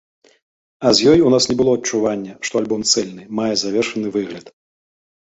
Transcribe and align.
А 0.87 0.93
з 0.99 1.11
ёй 1.11 1.19
у 1.27 1.31
нас 1.33 1.43
не 1.51 1.55
было 1.59 1.75
адчування, 1.79 2.33
што 2.49 2.53
альбом 2.63 2.81
цэльны, 2.93 3.27
мае 3.41 3.51
завершаны 3.65 4.07
выгляд. 4.17 4.45